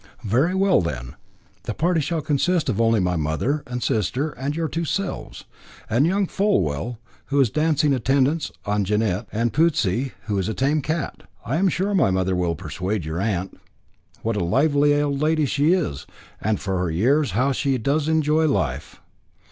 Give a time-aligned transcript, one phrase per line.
[0.25, 1.13] "Very well, then;
[1.65, 5.45] the party shall consist only of my mother and sister and your two selves,
[5.91, 10.81] and young Fulwell, who is dancing attendance on Jannet, and Putsey, who is a tame
[10.81, 11.21] cat.
[11.45, 13.59] I am sure my mother will persuade your aunt.
[14.23, 16.07] What a lively old lady she is,
[16.41, 18.99] and for her years how she does enjoy life!"